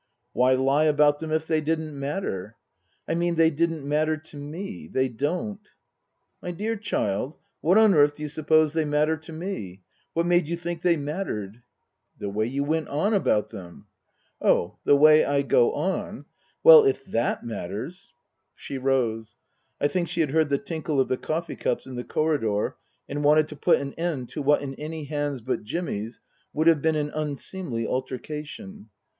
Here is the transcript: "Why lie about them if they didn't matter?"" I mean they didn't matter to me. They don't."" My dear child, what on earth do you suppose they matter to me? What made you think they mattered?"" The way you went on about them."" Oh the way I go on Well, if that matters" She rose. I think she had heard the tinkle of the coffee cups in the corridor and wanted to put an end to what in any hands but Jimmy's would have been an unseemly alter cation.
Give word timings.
"Why 0.33 0.53
lie 0.53 0.85
about 0.85 1.19
them 1.19 1.31
if 1.31 1.45
they 1.45 1.61
didn't 1.61 1.93
matter?"" 1.93 2.55
I 3.07 3.13
mean 3.13 3.35
they 3.35 3.51
didn't 3.51 3.87
matter 3.87 4.17
to 4.17 4.35
me. 4.35 4.87
They 4.87 5.09
don't."" 5.09 5.59
My 6.41 6.49
dear 6.49 6.75
child, 6.75 7.37
what 7.59 7.77
on 7.77 7.93
earth 7.93 8.15
do 8.15 8.23
you 8.23 8.27
suppose 8.27 8.73
they 8.73 8.83
matter 8.83 9.15
to 9.17 9.31
me? 9.31 9.83
What 10.13 10.25
made 10.25 10.47
you 10.47 10.57
think 10.57 10.81
they 10.81 10.97
mattered?"" 10.97 11.61
The 12.19 12.31
way 12.31 12.47
you 12.47 12.63
went 12.63 12.87
on 12.87 13.13
about 13.13 13.49
them."" 13.49 13.85
Oh 14.41 14.77
the 14.85 14.95
way 14.95 15.23
I 15.23 15.43
go 15.43 15.73
on 15.73 16.25
Well, 16.63 16.83
if 16.83 17.05
that 17.05 17.43
matters" 17.43 18.11
She 18.55 18.79
rose. 18.79 19.35
I 19.79 19.87
think 19.87 20.07
she 20.07 20.21
had 20.21 20.31
heard 20.31 20.49
the 20.49 20.57
tinkle 20.57 20.99
of 20.99 21.09
the 21.09 21.17
coffee 21.17 21.55
cups 21.55 21.85
in 21.85 21.93
the 21.93 22.03
corridor 22.03 22.75
and 23.07 23.23
wanted 23.23 23.47
to 23.49 23.55
put 23.55 23.79
an 23.79 23.93
end 23.99 24.29
to 24.29 24.41
what 24.41 24.63
in 24.63 24.73
any 24.79 25.03
hands 25.03 25.41
but 25.41 25.61
Jimmy's 25.63 26.21
would 26.53 26.65
have 26.65 26.81
been 26.81 26.95
an 26.95 27.11
unseemly 27.13 27.85
alter 27.85 28.17
cation. 28.17 28.89